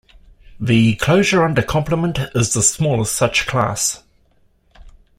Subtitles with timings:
[0.59, 4.01] The closure under complement is the smallest such class.